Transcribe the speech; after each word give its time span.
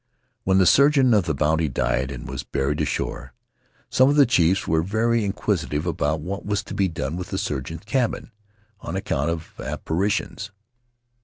When 0.45 0.57
the 0.57 0.65
surgeon 0.65 1.13
of 1.13 1.25
the 1.25 1.35
Bounty 1.35 1.69
died 1.69 2.09
and 2.09 2.27
was 2.27 2.41
buried 2.41 2.81
ashore 2.81 3.33
"some 3.91 4.09
of 4.09 4.15
the 4.15 4.25
chiefs 4.25 4.67
were 4.67 4.81
very 4.81 5.23
inquisitive 5.23 5.85
about 5.85 6.21
what 6.21 6.43
was 6.43 6.63
to 6.63 6.73
be 6.73 6.87
done 6.87 7.17
with 7.17 7.29
the 7.29 7.37
surgeon's 7.37 7.85
cabin, 7.85 8.31
on 8.79 8.95
ac 8.95 9.03
count 9.03 9.29
of 9.29 9.53
apparitions. 9.59 10.49